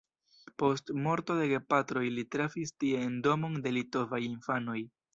[0.63, 4.81] Post morto de gepatroj li trafis tie en domon de litovaj infanoj.